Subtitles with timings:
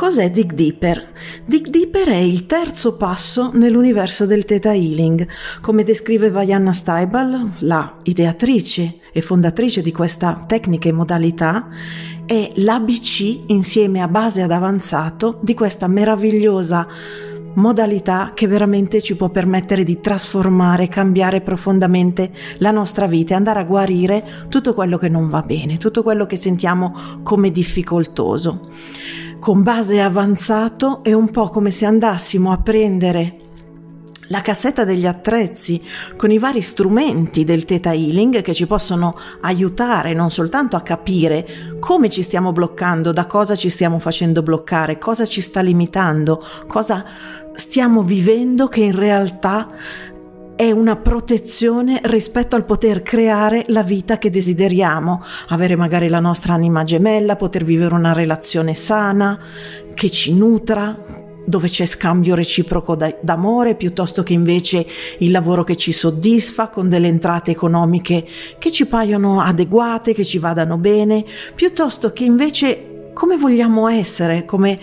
[0.00, 1.12] Cos'è Dig Deeper?
[1.44, 5.28] Dig Deeper è il terzo passo nell'universo del Theta Healing.
[5.60, 11.68] Come descrive Vajana Steibel, la ideatrice e fondatrice di questa tecnica e modalità,
[12.24, 16.88] è l'ABC insieme a base ad avanzato di questa meravigliosa
[17.56, 23.58] modalità che veramente ci può permettere di trasformare, cambiare profondamente la nostra vita e andare
[23.58, 28.68] a guarire tutto quello che non va bene, tutto quello che sentiamo come difficoltoso.
[29.40, 33.36] Con base avanzato è un po' come se andassimo a prendere
[34.28, 35.82] la cassetta degli attrezzi
[36.14, 41.78] con i vari strumenti del Theta Healing che ci possono aiutare non soltanto a capire
[41.80, 47.02] come ci stiamo bloccando, da cosa ci stiamo facendo bloccare, cosa ci sta limitando, cosa
[47.54, 49.68] stiamo vivendo che in realtà
[50.60, 56.52] è una protezione rispetto al poter creare la vita che desideriamo, avere magari la nostra
[56.52, 59.38] anima gemella, poter vivere una relazione sana,
[59.94, 61.02] che ci nutra,
[61.46, 64.86] dove c'è scambio reciproco d'amore piuttosto che invece
[65.20, 68.26] il lavoro che ci soddisfa con delle entrate economiche
[68.58, 74.78] che ci paiono adeguate, che ci vadano bene, piuttosto che invece come vogliamo essere, come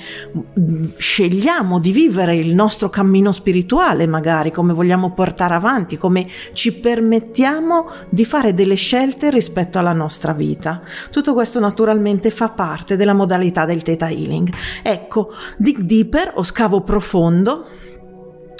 [0.98, 7.90] scegliamo di vivere il nostro cammino spirituale magari, come vogliamo portare avanti, come ci permettiamo
[8.10, 10.82] di fare delle scelte rispetto alla nostra vita.
[11.12, 14.52] Tutto questo naturalmente fa parte della modalità del Theta Healing.
[14.84, 17.66] Ecco, Dig Deeper o scavo profondo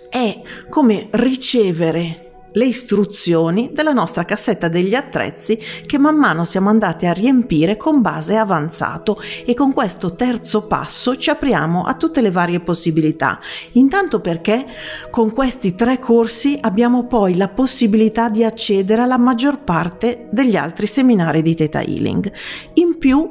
[0.10, 7.06] è come ricevere le istruzioni della nostra cassetta degli attrezzi che man mano siamo andati
[7.06, 12.32] a riempire con base avanzato e con questo terzo passo ci apriamo a tutte le
[12.32, 13.40] varie possibilità.
[13.74, 14.66] Intanto perché
[15.10, 20.88] con questi tre corsi abbiamo poi la possibilità di accedere alla maggior parte degli altri
[20.88, 22.32] seminari di Theta Healing.
[22.74, 23.30] In più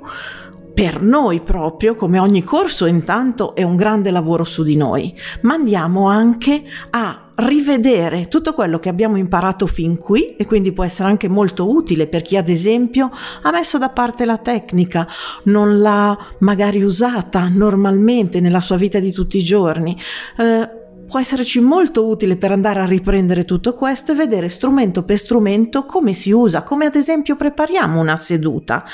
[0.76, 5.54] per noi proprio, come ogni corso intanto è un grande lavoro su di noi, ma
[5.54, 11.08] andiamo anche a rivedere tutto quello che abbiamo imparato fin qui e quindi può essere
[11.08, 13.10] anche molto utile per chi ad esempio
[13.42, 15.06] ha messo da parte la tecnica,
[15.44, 19.96] non l'ha magari usata normalmente nella sua vita di tutti i giorni.
[20.38, 20.75] Eh,
[21.06, 25.84] può esserci molto utile per andare a riprendere tutto questo e vedere strumento per strumento
[25.84, 28.84] come si usa, come ad esempio prepariamo una seduta.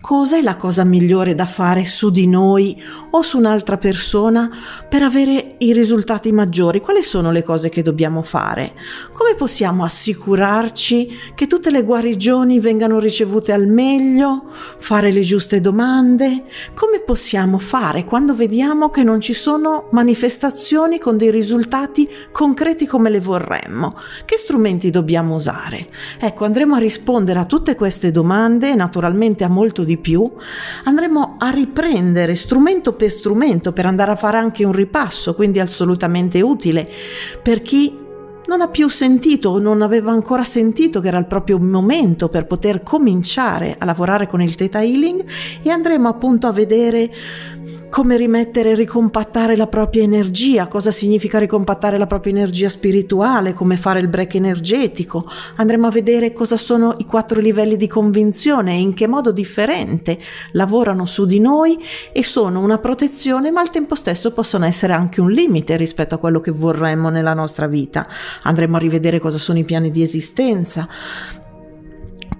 [0.00, 4.50] Cos'è la cosa migliore da fare su di noi o su un'altra persona
[4.88, 6.80] per avere i risultati maggiori?
[6.80, 8.74] Quali sono le cose che dobbiamo fare?
[9.12, 14.46] Come possiamo assicurarci che tutte le guarigioni vengano ricevute al meglio?
[14.78, 16.46] Fare le giuste domande?
[16.74, 21.60] Come possiamo fare quando vediamo che non ci sono manifestazioni con dei risultati
[22.30, 23.96] concreti come le vorremmo?
[24.24, 25.88] Che strumenti dobbiamo usare?
[26.18, 30.30] Ecco, andremo a rispondere a tutte queste domande naturalmente a molto di più,
[30.84, 36.40] andremo a riprendere strumento per strumento per andare a fare anche un ripasso, quindi assolutamente
[36.40, 36.88] utile
[37.42, 38.00] per chi
[38.46, 42.46] non ha più sentito o non aveva ancora sentito che era il proprio momento per
[42.46, 45.24] poter cominciare a lavorare con il Theta Healing
[45.62, 47.10] e andremo appunto a vedere
[47.92, 53.76] come rimettere e ricompattare la propria energia, cosa significa ricompattare la propria energia spirituale, come
[53.76, 55.28] fare il break energetico.
[55.56, 60.18] Andremo a vedere cosa sono i quattro livelli di convinzione e in che modo differente
[60.52, 61.78] lavorano su di noi
[62.14, 66.18] e sono una protezione, ma al tempo stesso possono essere anche un limite rispetto a
[66.18, 68.08] quello che vorremmo nella nostra vita.
[68.44, 70.88] Andremo a rivedere cosa sono i piani di esistenza,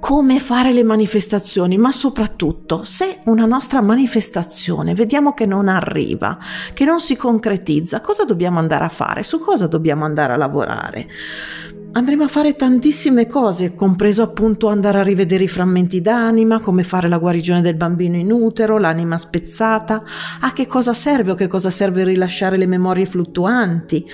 [0.02, 6.38] come fare le manifestazioni, ma soprattutto se una nostra manifestazione vediamo che non arriva,
[6.74, 11.06] che non si concretizza, cosa dobbiamo andare a fare, su cosa dobbiamo andare a lavorare.
[11.92, 17.06] Andremo a fare tantissime cose, compreso appunto andare a rivedere i frammenti d'anima, come fare
[17.06, 20.02] la guarigione del bambino in utero, l'anima spezzata,
[20.40, 24.04] a che cosa serve o che cosa serve rilasciare le memorie fluttuanti,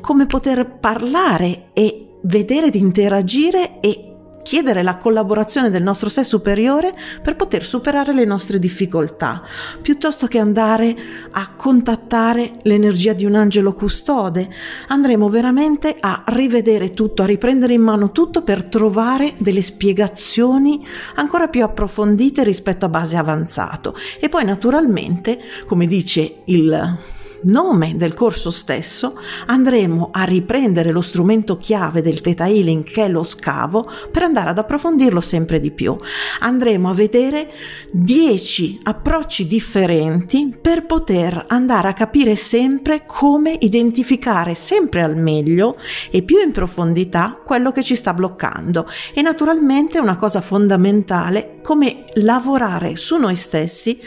[0.00, 4.05] come poter parlare e vedere di interagire e
[4.46, 9.42] chiedere la collaborazione del nostro sé superiore per poter superare le nostre difficoltà,
[9.82, 10.94] piuttosto che andare
[11.32, 14.48] a contattare l'energia di un angelo custode.
[14.86, 20.86] Andremo veramente a rivedere tutto, a riprendere in mano tutto per trovare delle spiegazioni
[21.16, 23.96] ancora più approfondite rispetto a base avanzato.
[24.20, 29.14] E poi naturalmente, come dice il nome del corso stesso
[29.46, 34.50] andremo a riprendere lo strumento chiave del Theta Healing che è lo scavo per andare
[34.50, 35.96] ad approfondirlo sempre di più.
[36.40, 37.50] Andremo a vedere
[37.90, 45.76] 10 approcci differenti per poter andare a capire sempre come identificare sempre al meglio
[46.10, 52.04] e più in profondità quello che ci sta bloccando e naturalmente una cosa fondamentale come
[52.14, 54.00] lavorare su noi stessi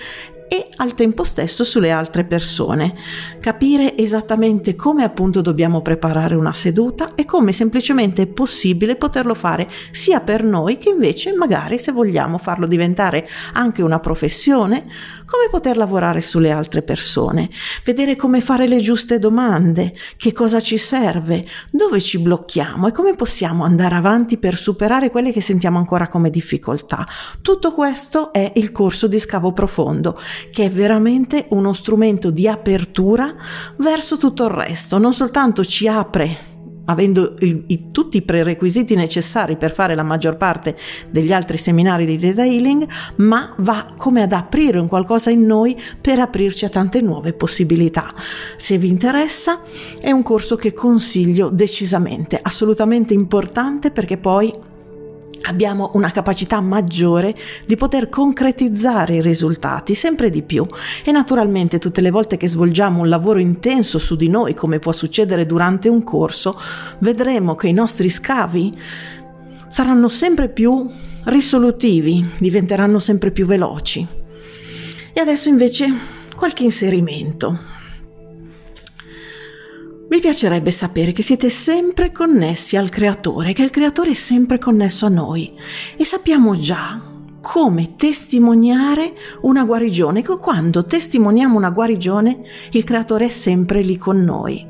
[0.49, 2.95] e al tempo stesso sulle altre persone.
[3.39, 9.69] Capire esattamente come appunto dobbiamo preparare una seduta e come semplicemente è possibile poterlo fare
[9.91, 14.87] sia per noi che invece magari se vogliamo farlo diventare anche una professione,
[15.29, 17.49] come poter lavorare sulle altre persone,
[17.85, 22.87] vedere come fare le giuste domande, che cosa ci serve, dove ci blocchiamo?
[22.87, 27.05] E come possiamo andare avanti per superare quelle che sentiamo ancora come difficoltà.
[27.43, 30.19] Tutto questo è il corso di scavo profondo,
[30.51, 33.35] che è veramente uno strumento di apertura
[33.77, 36.48] verso tutto il resto, non soltanto ci apre
[36.89, 40.75] avendo il, i, tutti i prerequisiti necessari per fare la maggior parte
[41.09, 42.87] degli altri seminari di Theta Healing,
[43.17, 48.13] ma va come ad aprire un qualcosa in noi per aprirci a tante nuove possibilità.
[48.57, 49.61] Se vi interessa,
[50.01, 54.67] è un corso che consiglio decisamente, assolutamente importante perché poi
[55.43, 60.65] abbiamo una capacità maggiore di poter concretizzare i risultati sempre di più.
[61.03, 64.91] E naturalmente tutte le volte che svolgiamo un lavoro intenso su di noi come può
[64.91, 66.59] succedere durante un corso
[66.99, 68.77] vedremo che i nostri scavi
[69.67, 70.89] saranno sempre più
[71.23, 74.05] risolutivi diventeranno sempre più veloci.
[75.13, 75.87] E adesso invece
[76.35, 77.78] qualche inserimento
[80.19, 85.05] mi piacerebbe sapere che siete sempre connessi al creatore, che il creatore è sempre connesso
[85.05, 85.53] a noi
[85.95, 87.01] e sappiamo già
[87.39, 89.13] come testimoniare
[89.43, 94.67] una guarigione, quando testimoniamo una guarigione il creatore è sempre lì con noi.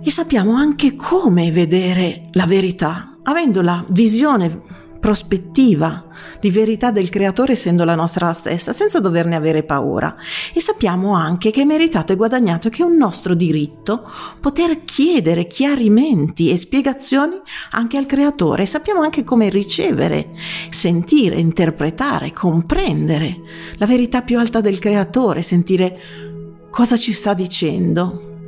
[0.00, 4.60] E sappiamo anche come vedere la verità, avendo la visione
[5.00, 6.06] prospettiva
[6.40, 10.16] di verità del creatore essendo la nostra stessa, senza doverne avere paura.
[10.52, 14.08] E sappiamo anche che è meritato e guadagnato che è un nostro diritto
[14.40, 17.40] poter chiedere chiarimenti e spiegazioni
[17.70, 18.66] anche al creatore.
[18.66, 20.30] Sappiamo anche come ricevere,
[20.70, 23.40] sentire, interpretare, comprendere
[23.76, 26.00] la verità più alta del creatore, sentire
[26.70, 28.42] cosa ci sta dicendo.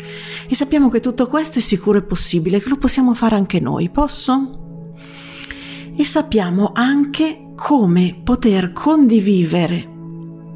[0.48, 3.88] E sappiamo che tutto questo è sicuro e possibile, che lo possiamo fare anche noi.
[3.90, 4.64] Posso?
[5.96, 9.94] e sappiamo anche come poter condividere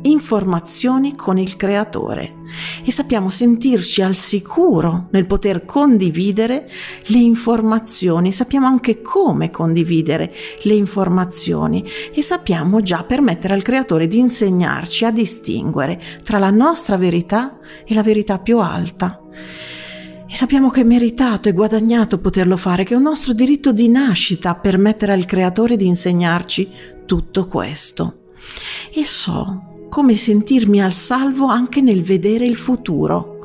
[0.02, 2.38] informazioni con il creatore.
[2.84, 6.68] E sappiamo sentirci al sicuro nel poter condividere
[7.06, 10.32] le informazioni, sappiamo anche come condividere
[10.62, 11.84] le informazioni.
[12.12, 17.94] E sappiamo già permettere al creatore di insegnarci a distinguere tra la nostra verità e
[17.94, 19.20] la verità più alta.
[20.32, 23.88] E sappiamo che è meritato e guadagnato poterlo fare, che è un nostro diritto di
[23.88, 26.70] nascita permettere al Creatore di insegnarci
[27.04, 28.30] tutto questo.
[28.94, 33.40] E so come sentirmi al salvo anche nel vedere il futuro.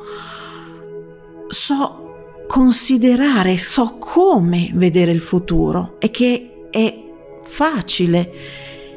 [1.48, 7.02] So considerare, so come vedere il futuro e che è
[7.42, 8.32] facile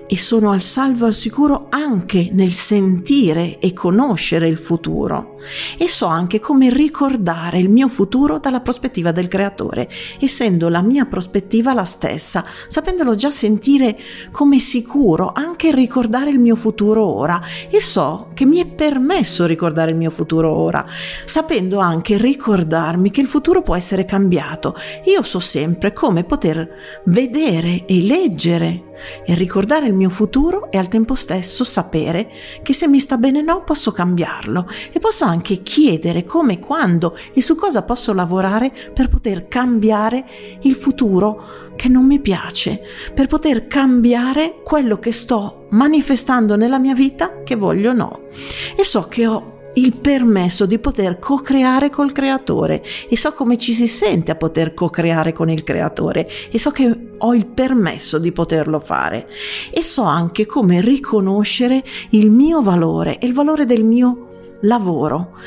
[0.06, 5.39] e sono al salvo al sicuro anche nel sentire e conoscere il futuro
[5.78, 9.90] e so anche come ricordare il mio futuro dalla prospettiva del creatore,
[10.20, 13.98] essendo la mia prospettiva la stessa, sapendolo già sentire
[14.32, 19.92] come sicuro anche ricordare il mio futuro ora e so che mi è permesso ricordare
[19.92, 20.86] il mio futuro ora,
[21.26, 24.76] sapendo anche ricordarmi che il futuro può essere cambiato.
[25.06, 28.84] Io so sempre come poter vedere e leggere
[29.26, 32.30] e ricordare il mio futuro e al tempo stesso sapere
[32.62, 37.42] che se mi sta bene no posso cambiarlo e posso anche chiedere come, quando e
[37.42, 40.26] su cosa posso lavorare per poter cambiare
[40.62, 42.82] il futuro che non mi piace,
[43.14, 48.28] per poter cambiare quello che sto manifestando nella mia vita che voglio no.
[48.76, 53.74] E so che ho il permesso di poter co-creare col creatore e so come ci
[53.74, 58.32] si sente a poter co-creare con il creatore e so che ho il permesso di
[58.32, 59.28] poterlo fare
[59.72, 64.29] e so anche come riconoscere il mio valore e il valore del mio
[64.62, 65.38] lavoro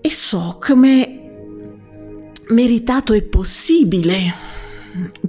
[0.00, 1.18] e so come
[2.48, 4.50] meritato e possibile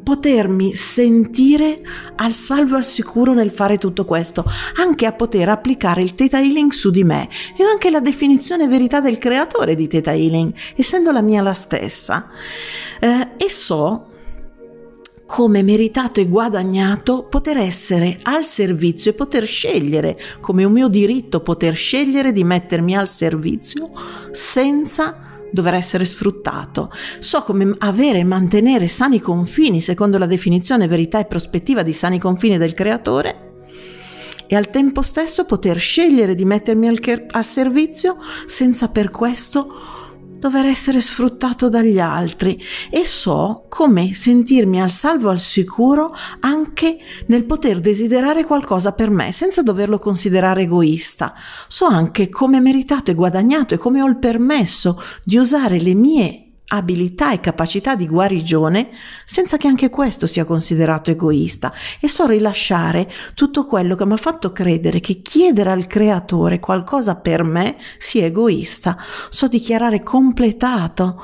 [0.03, 1.81] potermi sentire
[2.17, 4.43] al salvo e al sicuro nel fare tutto questo,
[4.77, 8.99] anche a poter applicare il Theta Healing su di me e anche la definizione verità
[8.99, 12.29] del creatore di Theta Healing, essendo la mia la stessa.
[12.99, 14.07] Eh, e so
[15.33, 21.39] come meritato e guadagnato poter essere al servizio e poter scegliere, come un mio diritto
[21.39, 23.89] poter scegliere di mettermi al servizio
[24.31, 26.91] senza dover essere sfruttato.
[27.17, 32.19] So come avere e mantenere sani confini secondo la definizione verità e prospettiva di sani
[32.19, 33.53] confini del creatore
[34.45, 36.99] e al tempo stesso poter scegliere di mettermi al,
[37.31, 39.67] al servizio senza per questo
[40.43, 47.45] dover essere sfruttato dagli altri e so come sentirmi al salvo al sicuro anche nel
[47.45, 51.33] poter desiderare qualcosa per me senza doverlo considerare egoista.
[51.69, 56.42] So anche come meritato e guadagnato e come ho il permesso di usare le mie
[56.67, 58.89] abilità e capacità di guarigione
[59.25, 64.17] senza che anche questo sia considerato egoista e so rilasciare tutto quello che mi ha
[64.17, 68.97] fatto credere che chiedere al creatore qualcosa per me sia egoista.
[69.29, 71.21] So dichiarare completato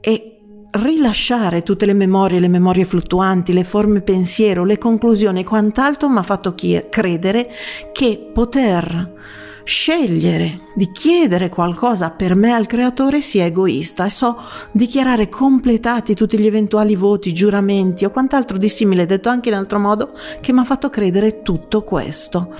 [0.00, 0.36] e
[0.72, 6.18] rilasciare tutte le memorie, le memorie fluttuanti, le forme pensiero, le conclusioni e quant'altro mi
[6.18, 7.50] ha fatto credere
[7.92, 14.38] che poter scegliere di chiedere qualcosa per me al creatore sia egoista e so
[14.72, 19.78] dichiarare completati tutti gli eventuali voti, giuramenti o quant'altro di simile, detto anche in altro
[19.78, 22.54] modo, che mi ha fatto credere tutto questo.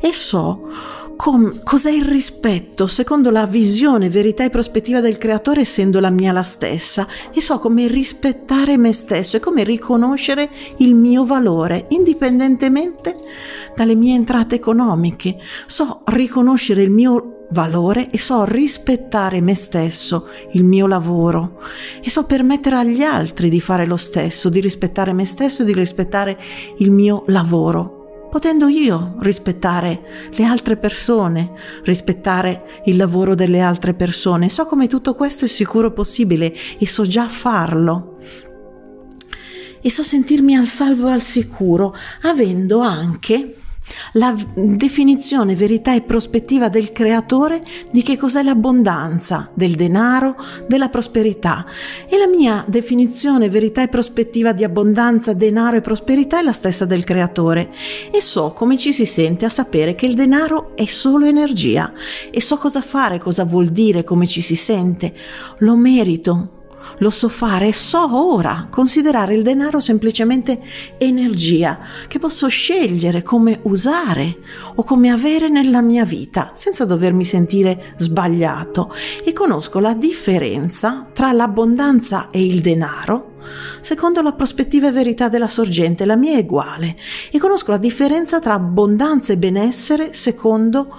[0.00, 0.68] E so
[1.16, 6.32] com- cos'è il rispetto secondo la visione, verità e prospettiva del creatore essendo la mia
[6.32, 13.16] la stessa e so come rispettare me stesso e come riconoscere il mio valore indipendentemente
[13.74, 15.36] dalle mie entrate economiche.
[15.66, 21.60] So riconoscere il mio valore e so rispettare me stesso, il mio lavoro
[22.00, 25.72] e so permettere agli altri di fare lo stesso, di rispettare me stesso e di
[25.72, 26.36] rispettare
[26.78, 27.93] il mio lavoro
[28.34, 31.52] potendo io rispettare le altre persone,
[31.84, 34.48] rispettare il lavoro delle altre persone.
[34.48, 38.18] So come tutto questo è sicuro possibile e so già farlo.
[39.80, 43.54] E so sentirmi al salvo e al sicuro, avendo anche
[44.12, 50.36] la definizione, verità e prospettiva del creatore di che cos'è l'abbondanza, del denaro,
[50.66, 51.66] della prosperità.
[52.08, 56.84] E la mia definizione, verità e prospettiva di abbondanza, denaro e prosperità è la stessa
[56.84, 57.70] del creatore.
[58.10, 61.92] E so come ci si sente a sapere che il denaro è solo energia.
[62.30, 65.14] E so cosa fare, cosa vuol dire, come ci si sente.
[65.58, 66.63] Lo merito,
[66.98, 70.60] lo so fare e so ora considerare il denaro semplicemente
[70.98, 74.38] energia che posso scegliere come usare
[74.74, 78.92] o come avere nella mia vita senza dovermi sentire sbagliato.
[79.24, 83.32] E conosco la differenza tra l'abbondanza e il denaro.
[83.80, 86.96] Secondo la prospettiva e verità della sorgente, la mia è uguale.
[87.30, 90.94] E conosco la differenza tra abbondanza e benessere secondo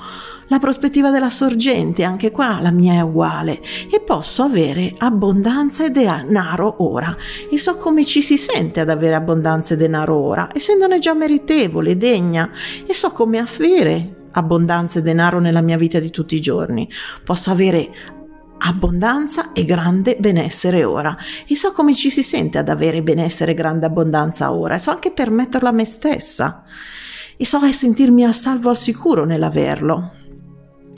[0.48, 3.62] la prospettiva della sorgente, anche qua la mia è uguale,
[3.92, 7.16] e posso avere abbondanza e denaro ora.
[7.50, 11.98] E so come ci si sente ad avere abbondanza e denaro ora, essendone già meritevole,
[11.98, 12.50] degna,
[12.86, 16.90] e so come avere abbondanza e denaro nella mia vita di tutti i giorni.
[17.24, 17.90] Posso avere
[18.58, 21.16] abbondanza e grande benessere ora.
[21.48, 24.76] E so come ci si sente ad avere benessere e grande abbondanza ora.
[24.76, 26.64] E so anche permetterlo a me stessa.
[27.38, 30.15] E so sentirmi al salvo al sicuro nell'averlo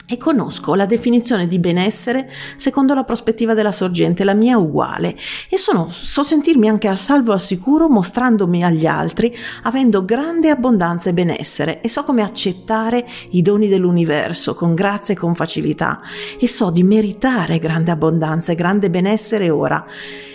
[0.08, 5.16] e conosco la definizione di benessere secondo la prospettiva della sorgente, la mia uguale,
[5.50, 10.48] e sono, so sentirmi anche al salvo e al sicuro mostrandomi agli altri, avendo grande
[10.48, 16.00] abbondanza e benessere, e so come accettare i doni dell'universo con grazia e con facilità,
[16.38, 19.84] e so di meritare grande abbondanza e grande benessere ora,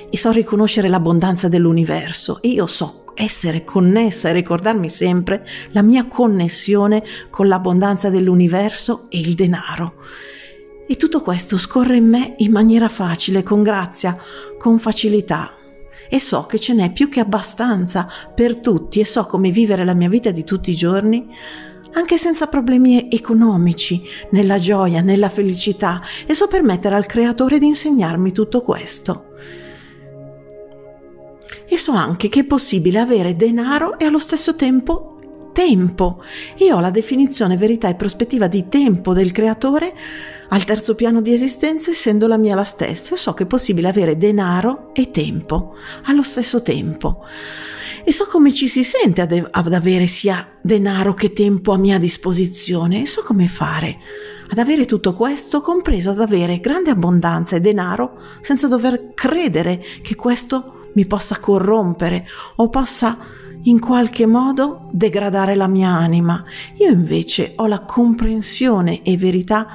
[0.09, 6.07] e so riconoscere l'abbondanza dell'universo, e io so essere connessa e ricordarmi sempre la mia
[6.07, 9.95] connessione con l'abbondanza dell'universo e il denaro.
[10.87, 14.17] E tutto questo scorre in me in maniera facile, con grazia,
[14.57, 15.55] con facilità.
[16.09, 19.93] E so che ce n'è più che abbastanza per tutti e so come vivere la
[19.93, 21.27] mia vita di tutti i giorni
[21.95, 24.01] anche senza problemi economici,
[24.31, 29.25] nella gioia, nella felicità e so permettere al creatore di insegnarmi tutto questo
[31.73, 35.09] e so anche che è possibile avere denaro e allo stesso tempo
[35.53, 36.23] tempo.
[36.57, 39.95] Io ho la definizione verità e prospettiva di tempo del creatore
[40.49, 43.15] al terzo piano di esistenza essendo la mia la stessa.
[43.15, 45.75] So che è possibile avere denaro e tempo
[46.05, 47.25] allo stesso tempo.
[48.03, 51.97] E so come ci si sente ad, ad avere sia denaro che tempo a mia
[51.97, 53.97] disposizione e so come fare
[54.49, 60.13] ad avere tutto questo, compreso ad avere grande abbondanza e denaro senza dover credere che
[60.13, 63.17] questo mi possa corrompere o possa
[63.63, 66.43] in qualche modo degradare la mia anima.
[66.79, 69.67] Io invece ho la comprensione e verità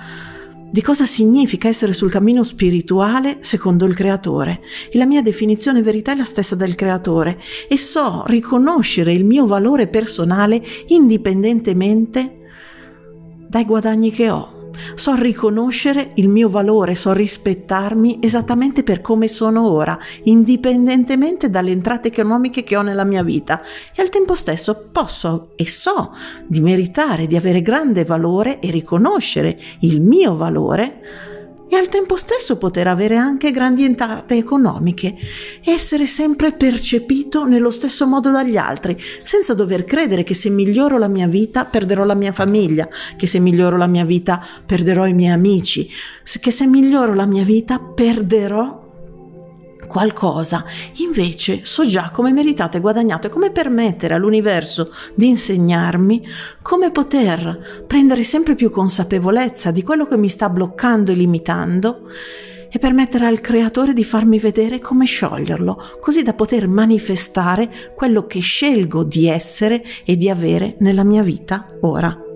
[0.70, 4.60] di cosa significa essere sul cammino spirituale secondo il creatore.
[4.90, 7.40] E la mia definizione verità è la stessa del creatore.
[7.68, 12.34] E so riconoscere il mio valore personale indipendentemente
[13.48, 14.57] dai guadagni che ho
[14.94, 22.08] so riconoscere il mio valore, so rispettarmi esattamente per come sono ora, indipendentemente dalle entrate
[22.08, 23.62] economiche che ho nella mia vita.
[23.94, 26.14] E al tempo stesso posso e so
[26.46, 31.36] di meritare, di avere grande valore e riconoscere il mio valore
[31.68, 35.16] e al tempo stesso poter avere anche grandi entrate economiche,
[35.62, 41.08] essere sempre percepito nello stesso modo dagli altri, senza dover credere che se miglioro la
[41.08, 45.32] mia vita perderò la mia famiglia, che se miglioro la mia vita perderò i miei
[45.32, 45.88] amici,
[46.40, 48.86] che se miglioro la mia vita perderò
[49.88, 50.64] qualcosa.
[50.98, 56.24] Invece so già come meritato e guadagnato e come permettere all'universo di insegnarmi
[56.62, 62.06] come poter prendere sempre più consapevolezza di quello che mi sta bloccando e limitando
[62.70, 68.40] e permettere al creatore di farmi vedere come scioglierlo, così da poter manifestare quello che
[68.40, 72.27] scelgo di essere e di avere nella mia vita ora.